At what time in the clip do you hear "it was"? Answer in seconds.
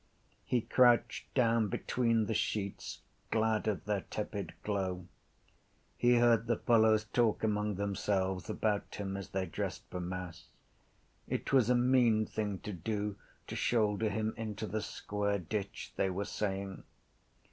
11.27-11.69